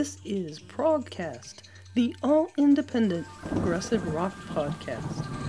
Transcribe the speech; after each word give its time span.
This 0.00 0.16
is 0.24 0.58
Progkast, 0.58 1.56
the 1.92 2.16
all 2.22 2.48
independent 2.56 3.26
progressive 3.50 4.14
rock 4.14 4.32
podcast. 4.48 5.39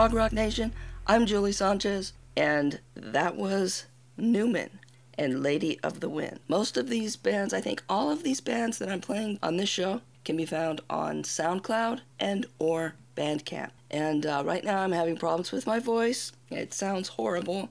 Prog 0.00 0.14
Rock 0.14 0.32
Nation. 0.32 0.72
I'm 1.06 1.26
Julie 1.26 1.52
Sanchez, 1.52 2.14
and 2.34 2.80
that 2.94 3.36
was 3.36 3.84
Numen 4.18 4.70
and 5.18 5.42
Lady 5.42 5.78
of 5.82 6.00
the 6.00 6.08
Wind. 6.08 6.40
Most 6.48 6.78
of 6.78 6.88
these 6.88 7.16
bands, 7.16 7.52
I 7.52 7.60
think 7.60 7.82
all 7.86 8.10
of 8.10 8.22
these 8.22 8.40
bands 8.40 8.78
that 8.78 8.88
I'm 8.88 9.02
playing 9.02 9.38
on 9.42 9.58
this 9.58 9.68
show, 9.68 10.00
can 10.24 10.38
be 10.38 10.46
found 10.46 10.80
on 10.88 11.22
SoundCloud 11.22 12.00
and 12.18 12.46
or 12.58 12.94
Bandcamp. 13.14 13.72
And 13.90 14.24
uh, 14.24 14.42
right 14.42 14.64
now 14.64 14.78
I'm 14.78 14.92
having 14.92 15.18
problems 15.18 15.52
with 15.52 15.66
my 15.66 15.78
voice. 15.78 16.32
It 16.48 16.72
sounds 16.72 17.08
horrible, 17.08 17.68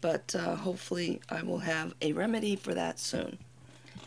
but 0.00 0.34
uh, 0.34 0.56
hopefully 0.56 1.20
I 1.28 1.42
will 1.42 1.58
have 1.58 1.92
a 2.00 2.14
remedy 2.14 2.56
for 2.56 2.72
that 2.72 2.98
soon 2.98 3.36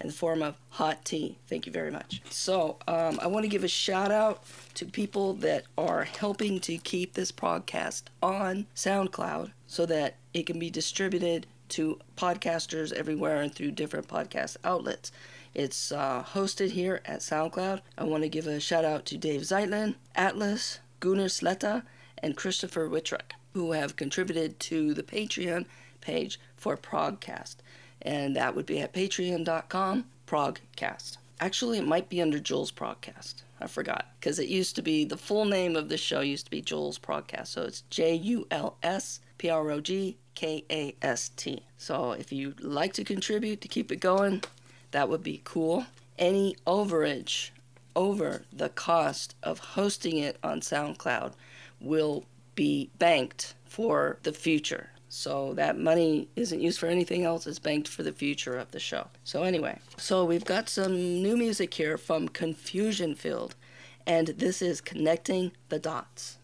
in 0.01 0.07
the 0.07 0.13
form 0.13 0.41
of 0.41 0.55
hot 0.69 1.05
tea. 1.05 1.37
Thank 1.47 1.65
you 1.65 1.71
very 1.71 1.91
much. 1.91 2.21
So, 2.29 2.77
um, 2.87 3.19
I 3.21 3.27
want 3.27 3.43
to 3.43 3.49
give 3.49 3.63
a 3.63 3.69
shout 3.69 4.11
out 4.11 4.43
to 4.75 4.85
people 4.85 5.33
that 5.35 5.65
are 5.77 6.03
helping 6.03 6.59
to 6.61 6.77
keep 6.77 7.13
this 7.13 7.31
podcast 7.31 8.03
on 8.21 8.67
SoundCloud 8.75 9.51
so 9.67 9.85
that 9.85 10.15
it 10.33 10.45
can 10.45 10.59
be 10.59 10.69
distributed 10.69 11.47
to 11.69 11.99
podcasters 12.17 12.91
everywhere 12.91 13.41
and 13.41 13.53
through 13.53 13.71
different 13.71 14.07
podcast 14.07 14.57
outlets. 14.63 15.11
It's 15.53 15.91
uh, 15.91 16.23
hosted 16.33 16.71
here 16.71 17.01
at 17.05 17.19
SoundCloud. 17.19 17.81
I 17.97 18.03
want 18.03 18.23
to 18.23 18.29
give 18.29 18.47
a 18.47 18.59
shout 18.59 18.85
out 18.85 19.05
to 19.07 19.17
Dave 19.17 19.41
Zeitlin, 19.41 19.95
Atlas, 20.15 20.79
Gunnar 20.99 21.25
Sletta, 21.25 21.83
and 22.17 22.37
Christopher 22.37 22.89
Wittrick, 22.89 23.33
who 23.53 23.71
have 23.73 23.95
contributed 23.95 24.59
to 24.61 24.93
the 24.93 25.03
Patreon 25.03 25.65
page 25.99 26.39
for 26.55 26.77
Progkast 26.77 27.57
and 28.01 28.35
that 28.35 28.55
would 28.55 28.65
be 28.65 28.79
at 28.79 28.93
patreon.com 28.93 30.05
progkast. 30.27 31.17
Actually, 31.39 31.79
it 31.79 31.87
might 31.87 32.07
be 32.07 32.21
under 32.21 32.39
Juls 32.39 32.71
Progkast. 32.71 33.41
I 33.59 33.67
forgot 33.67 34.07
because 34.19 34.37
it 34.37 34.47
used 34.47 34.75
to 34.75 34.81
be 34.81 35.05
the 35.05 35.17
full 35.17 35.45
name 35.45 35.75
of 35.75 35.89
the 35.89 35.97
show 35.97 36.21
used 36.21 36.45
to 36.45 36.51
be 36.51 36.61
Juls 36.61 36.99
Progkast. 36.99 37.47
So 37.47 37.63
it's 37.63 37.81
J 37.89 38.13
U 38.13 38.47
L 38.51 38.77
S 38.83 39.19
P 39.37 39.49
R 39.49 39.71
O 39.71 39.81
G 39.81 40.17
K 40.35 40.63
A 40.69 40.95
S 41.01 41.29
T. 41.29 41.63
So 41.77 42.11
if 42.11 42.31
you'd 42.31 42.61
like 42.61 42.93
to 42.93 43.03
contribute 43.03 43.61
to 43.61 43.67
keep 43.67 43.91
it 43.91 43.99
going, 43.99 44.43
that 44.91 45.09
would 45.09 45.23
be 45.23 45.41
cool. 45.43 45.85
Any 46.19 46.55
overage 46.67 47.49
over 47.95 48.43
the 48.53 48.69
cost 48.69 49.35
of 49.41 49.59
hosting 49.59 50.17
it 50.17 50.37
on 50.43 50.61
SoundCloud 50.61 51.33
will 51.79 52.25
be 52.53 52.91
banked 52.99 53.55
for 53.65 54.19
the 54.23 54.31
future. 54.33 54.90
So 55.13 55.53
that 55.55 55.77
money 55.77 56.29
isn't 56.37 56.61
used 56.61 56.79
for 56.79 56.87
anything 56.87 57.25
else, 57.25 57.45
it's 57.45 57.59
banked 57.59 57.89
for 57.89 58.01
the 58.01 58.13
future 58.13 58.57
of 58.57 58.71
the 58.71 58.79
show. 58.79 59.07
So, 59.25 59.43
anyway, 59.43 59.77
so 59.97 60.23
we've 60.23 60.45
got 60.45 60.69
some 60.69 60.93
new 60.93 61.35
music 61.35 61.73
here 61.73 61.97
from 61.97 62.29
Confusion 62.29 63.15
Field, 63.15 63.55
and 64.07 64.27
this 64.27 64.61
is 64.61 64.79
Connecting 64.79 65.51
the 65.67 65.79
Dots. 65.79 66.37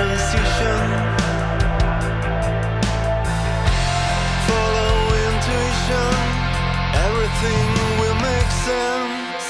Transition. 0.00 0.86
Follow 4.48 4.96
intuition, 5.28 6.14
everything 7.06 7.66
will 8.00 8.18
make 8.30 8.50
sense. 8.68 9.44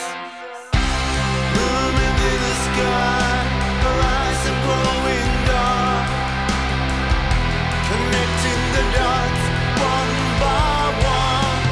Moving 1.55 2.17
in 2.31 2.39
the 2.47 2.57
sky, 2.67 3.31
horizon 3.87 4.57
growing 4.67 5.33
dark, 5.51 6.09
connecting 7.91 8.63
the 8.75 8.85
dots 8.99 9.45
one 9.95 10.15
by 10.43 10.83
one. 11.15 11.63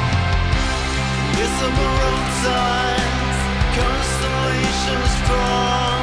Visible 1.35 1.91
road 1.99 2.27
signs, 2.45 3.39
constellations 3.75 5.11
strong, 5.19 5.99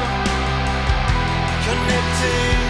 connecting. 1.65 2.66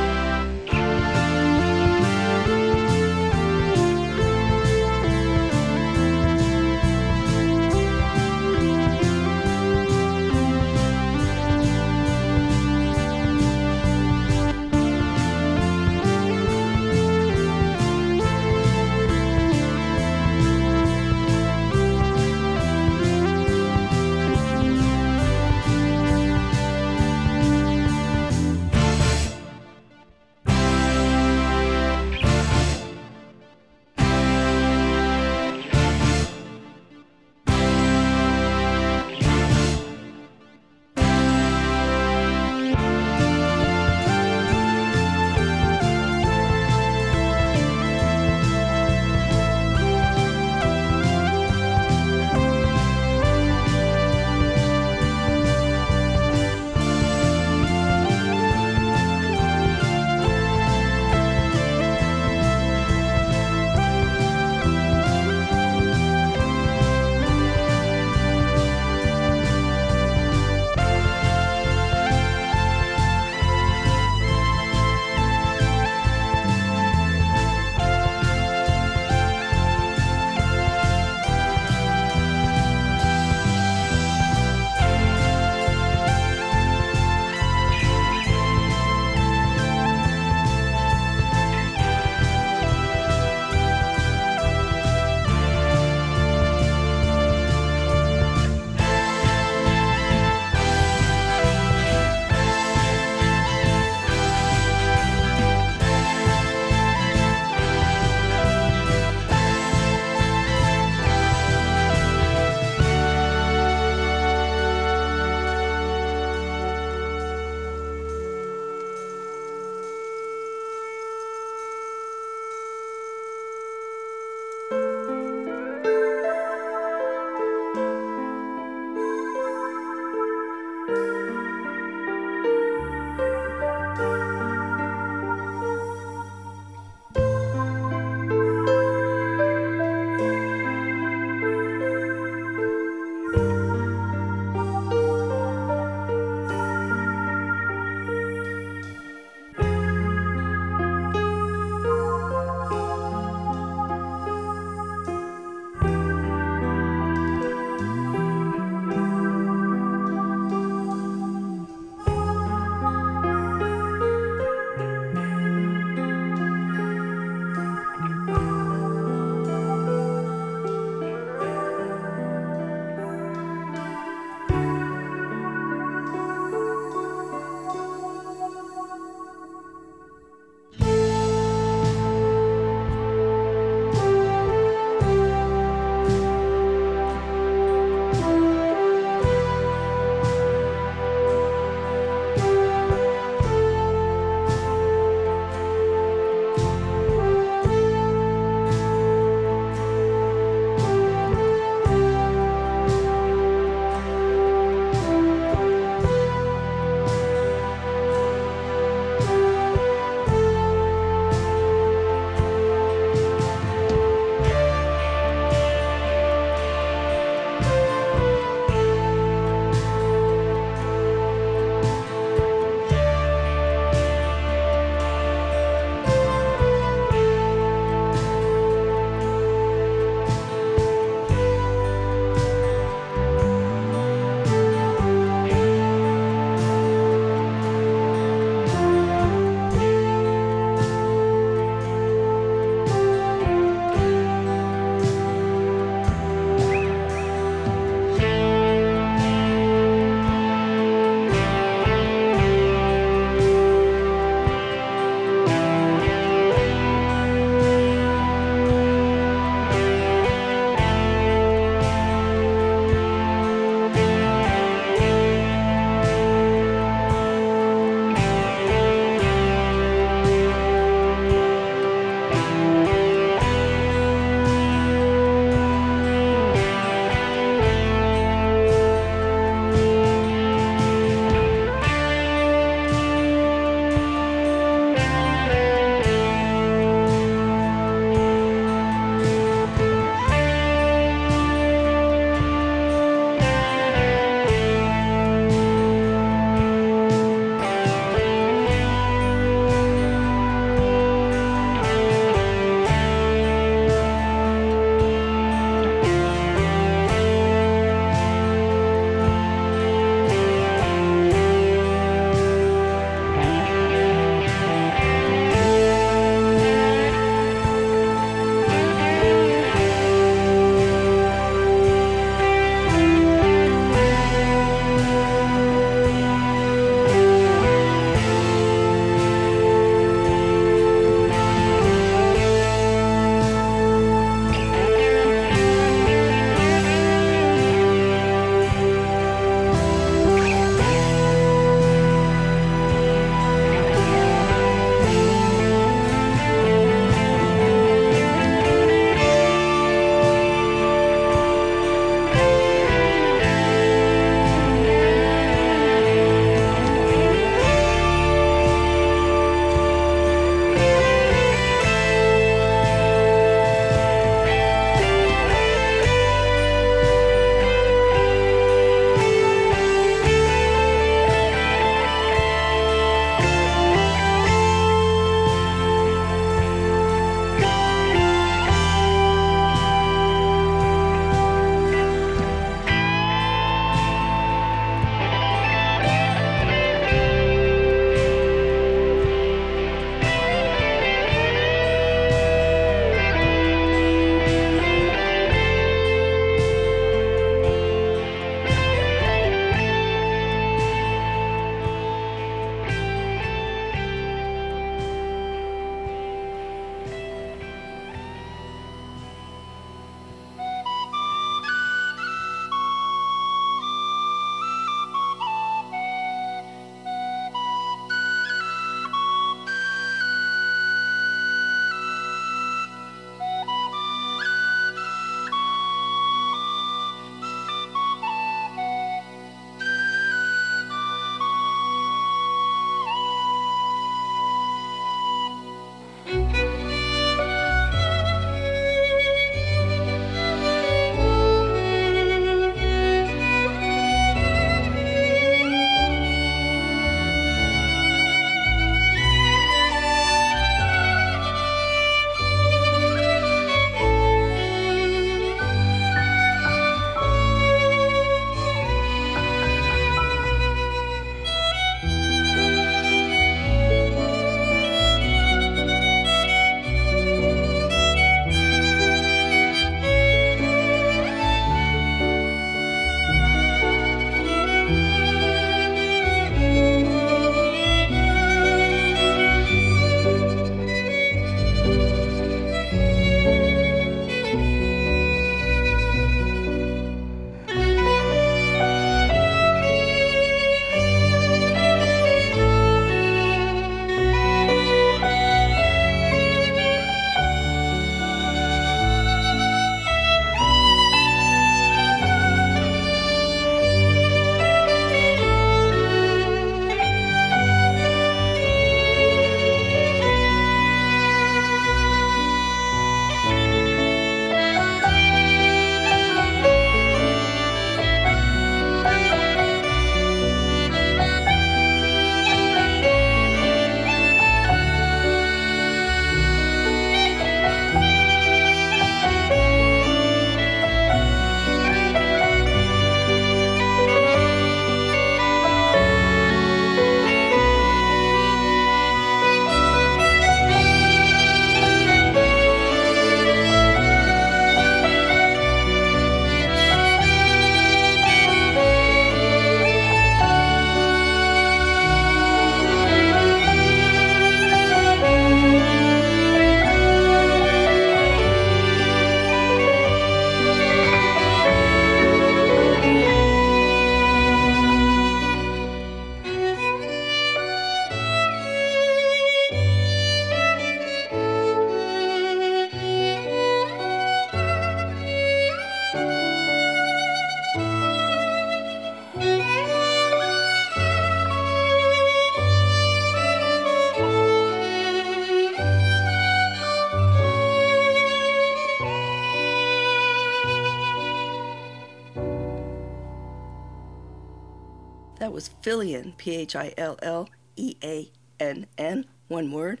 Was 595.60 595.68
Philleann, 595.82 596.38
P 596.38 596.56
H 596.56 596.74
I 596.74 596.94
L 596.96 597.18
L 597.20 597.46
E 597.76 597.94
A 598.02 598.30
N 598.58 598.86
N, 598.96 599.26
one 599.48 599.70
word, 599.70 600.00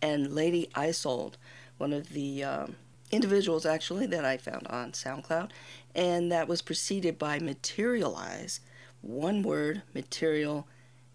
and 0.00 0.32
Lady 0.32 0.68
Isolde, 0.76 1.36
one 1.78 1.92
of 1.92 2.10
the 2.10 2.44
um, 2.44 2.76
individuals 3.10 3.66
actually 3.66 4.06
that 4.06 4.24
I 4.24 4.36
found 4.36 4.68
on 4.68 4.92
SoundCloud, 4.92 5.50
and 5.96 6.30
that 6.30 6.46
was 6.46 6.62
preceded 6.62 7.18
by 7.18 7.40
MaterialEyes, 7.40 8.60
one 9.00 9.42
word, 9.42 9.82
material, 9.92 10.68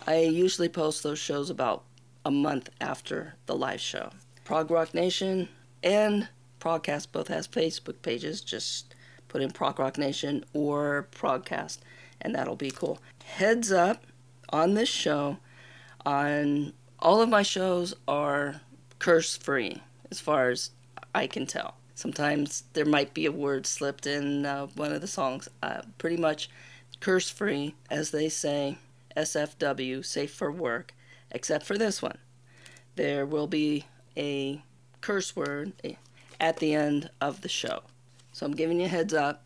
I 0.06 0.20
usually 0.20 0.68
post 0.68 1.02
those 1.02 1.18
shows 1.18 1.50
about 1.50 1.84
a 2.24 2.30
month 2.30 2.70
after 2.80 3.34
the 3.46 3.54
live 3.54 3.80
show. 3.80 4.10
Prog 4.44 4.70
Rock 4.70 4.94
Nation 4.94 5.48
and 5.82 6.28
Progkast 6.60 7.12
both 7.12 7.28
has 7.28 7.46
Facebook 7.46 8.00
pages. 8.02 8.40
Just 8.40 8.94
put 9.28 9.42
in 9.42 9.50
Prog 9.50 9.78
Rock 9.78 9.98
Nation 9.98 10.44
or 10.52 11.08
Progkast, 11.12 11.78
and 12.24 12.34
that'll 12.34 12.56
be 12.56 12.70
cool. 12.70 12.98
Heads 13.24 13.70
up 13.70 14.06
on 14.48 14.74
this 14.74 14.88
show, 14.88 15.38
on 16.04 16.72
all 16.98 17.20
of 17.20 17.28
my 17.28 17.42
shows 17.42 17.94
are 18.08 18.60
curse 18.98 19.36
free 19.36 19.82
as 20.10 20.18
far 20.20 20.48
as 20.48 20.70
I 21.14 21.26
can 21.26 21.46
tell. 21.46 21.76
Sometimes 21.94 22.64
there 22.72 22.84
might 22.84 23.14
be 23.14 23.26
a 23.26 23.32
word 23.32 23.66
slipped 23.66 24.06
in 24.06 24.46
uh, 24.46 24.66
one 24.74 24.92
of 24.92 25.00
the 25.00 25.06
songs. 25.06 25.48
Uh, 25.62 25.82
pretty 25.98 26.16
much 26.16 26.50
curse 27.00 27.30
free, 27.30 27.74
as 27.90 28.10
they 28.10 28.28
say, 28.28 28.78
SFW, 29.16 30.04
safe 30.04 30.32
for 30.32 30.50
work, 30.50 30.92
except 31.30 31.64
for 31.64 31.78
this 31.78 32.02
one. 32.02 32.18
There 32.96 33.26
will 33.26 33.46
be 33.46 33.84
a 34.16 34.62
curse 35.00 35.36
word 35.36 35.72
eh, 35.84 35.94
at 36.40 36.56
the 36.56 36.74
end 36.74 37.10
of 37.20 37.42
the 37.42 37.48
show. 37.48 37.82
So 38.32 38.46
I'm 38.46 38.56
giving 38.56 38.80
you 38.80 38.86
a 38.86 38.88
heads 38.88 39.14
up 39.14 39.43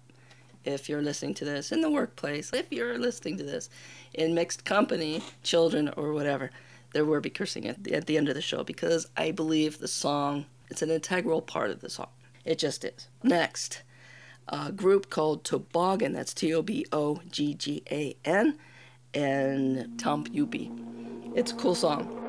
if 0.69 0.89
you're 0.89 1.03
listening 1.03 1.35
to 1.35 1.45
this 1.45 1.73
in 1.73 1.81
the 1.81 1.91
workplace, 1.91 2.53
if 2.53 2.71
you're 2.71 2.99
listening 2.99 3.37
to 3.39 3.45
this 3.45 3.71
in 4.13 4.35
mixed 4.35 4.65
company, 4.65 5.23
children, 5.43 5.91
or 5.97 6.13
whatever, 6.13 6.51
there 6.93 7.05
will 7.05 7.21
be 7.21 7.31
cursing 7.31 7.67
at 7.67 7.83
the, 7.85 7.95
at 7.95 8.07
the 8.07 8.17
end 8.17 8.29
of 8.29 8.35
the 8.35 8.43
show 8.43 8.63
because 8.63 9.07
I 9.17 9.31
believe 9.31 9.79
the 9.79 9.89
song, 9.89 10.47
it's 10.71 10.83
an 10.83 10.91
integral 10.91 11.43
part 11.43 11.71
of 11.71 11.81
the 11.81 11.91
song. 11.91 12.09
It 12.45 12.59
just 12.59 12.85
is. 12.85 13.09
Next, 13.23 13.83
a 14.49 14.73
group 14.73 15.11
called 15.11 15.45
Toboggan, 15.45 16.13
that's 16.13 16.35
T 16.35 16.55
O 16.55 16.63
B 16.63 16.87
O 16.93 17.21
G 17.31 17.55
G 17.55 17.83
A 17.91 18.17
N, 18.25 18.59
and 19.15 19.99
TanpYoupY. 19.99 21.35
It's 21.35 21.53
a 21.53 21.57
cool 21.57 21.75
song. 21.75 22.28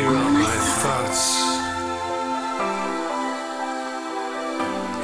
Here 0.00 0.08
are 0.08 0.30
my 0.30 0.56
thoughts. 0.80 1.24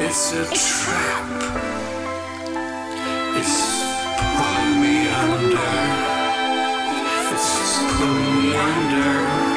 It's 0.01 0.32
a 0.32 0.44
trap. 0.47 1.26
It's 3.36 3.57
pulling 4.36 4.80
me 4.80 4.97
under. 5.09 5.70
It's 7.30 7.78
pulling 7.99 8.42
me 8.42 8.57
under. 8.57 9.56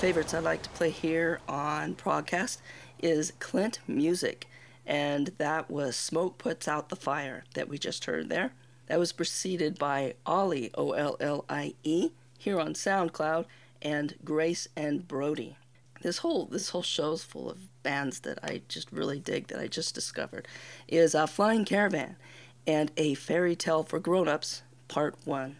favorites 0.00 0.32
I 0.32 0.38
like 0.38 0.62
to 0.62 0.70
play 0.70 0.88
here 0.88 1.40
on 1.46 1.94
Progkast 1.94 2.56
is 3.02 3.34
Clintmusic, 3.38 4.44
and 4.86 5.26
that 5.36 5.70
was 5.70 5.94
Smoke 5.94 6.38
Puts 6.38 6.66
Out 6.66 6.88
the 6.88 6.96
Fire 6.96 7.44
that 7.52 7.68
we 7.68 7.76
just 7.76 8.06
heard 8.06 8.30
there. 8.30 8.52
That 8.86 8.98
was 8.98 9.12
preceded 9.12 9.78
by 9.78 10.14
Ollie, 10.24 10.70
O 10.74 10.92
L 10.92 11.18
L 11.20 11.44
I 11.50 11.74
E, 11.82 12.12
here 12.38 12.58
on 12.58 12.72
SoundCloud, 12.72 13.44
and 13.82 14.14
Grace 14.24 14.68
and 14.74 15.06
Brody. 15.06 15.58
This 16.00 16.18
whole 16.18 16.46
this 16.46 16.70
whole 16.70 16.82
show's 16.82 17.22
full 17.22 17.50
of 17.50 17.68
bands 17.82 18.20
that 18.20 18.42
I 18.42 18.62
just 18.68 18.90
really 18.90 19.18
dig 19.18 19.48
that 19.48 19.60
I 19.60 19.66
just 19.66 19.94
discovered 19.94 20.48
is 20.88 21.14
a 21.14 21.26
Flying 21.26 21.66
Caravan 21.66 22.16
and 22.66 22.90
a 22.96 23.12
Fairy 23.12 23.54
Tale 23.54 23.82
for 23.82 23.98
Grown-ups 23.98 24.62
Part 24.88 25.16
1. 25.26 25.56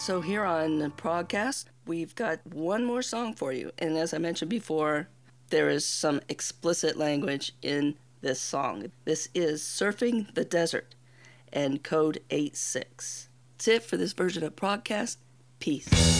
So 0.00 0.22
here 0.22 0.46
on 0.46 0.90
Progkast, 0.92 1.66
we've 1.86 2.14
got 2.14 2.40
one 2.46 2.86
more 2.86 3.02
song 3.02 3.34
for 3.34 3.52
you. 3.52 3.70
And 3.78 3.98
as 3.98 4.14
I 4.14 4.18
mentioned 4.18 4.48
before, 4.48 5.08
there 5.50 5.68
is 5.68 5.84
some 5.84 6.22
explicit 6.26 6.96
language 6.96 7.52
in 7.60 7.96
this 8.22 8.40
song. 8.40 8.90
This 9.04 9.28
is 9.34 9.60
Surfing 9.62 10.32
the 10.34 10.44
Desert 10.44 10.94
and 11.52 11.82
Code 11.82 12.22
86. 12.30 13.28
That's 13.58 13.68
it 13.68 13.82
for 13.82 13.98
this 13.98 14.14
version 14.14 14.42
of 14.42 14.56
Progkast. 14.56 15.18
Peace. 15.58 16.19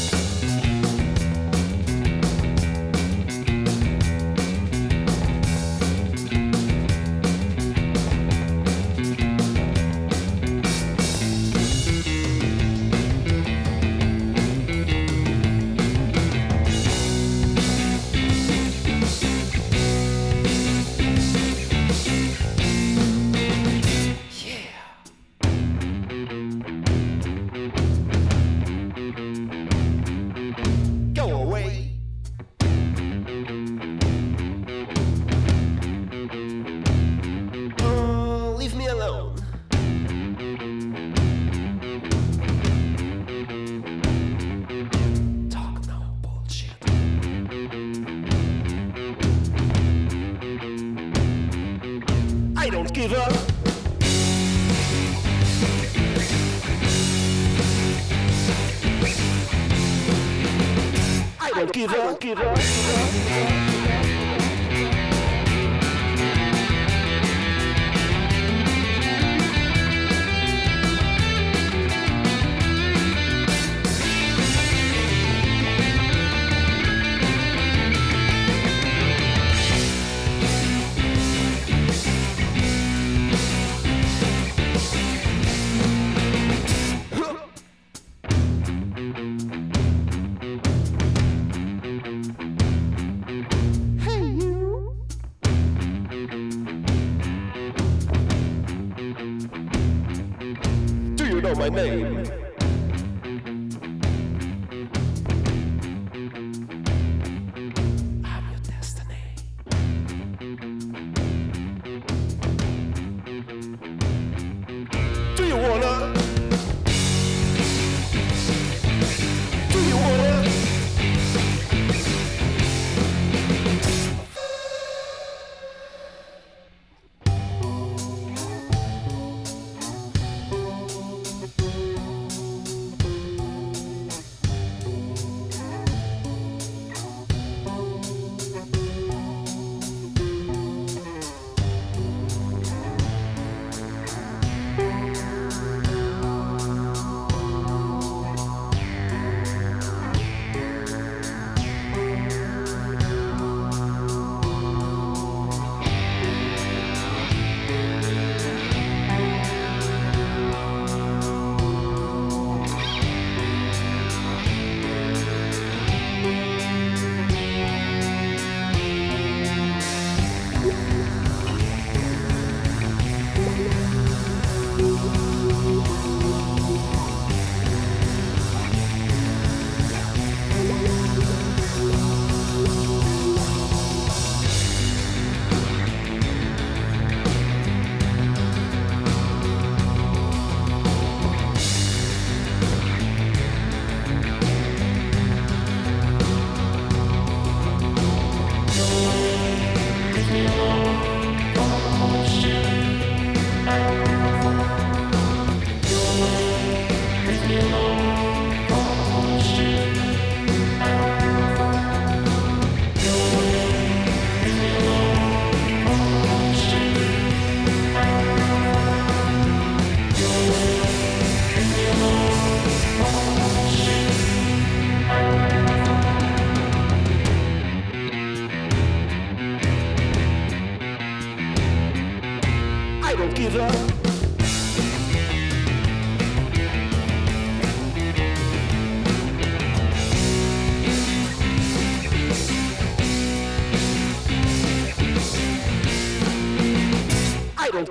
Give 62.35 62.90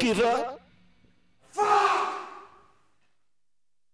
I 0.09 0.13
don't 0.13 0.23
give 0.23 0.25
up. 0.25 0.48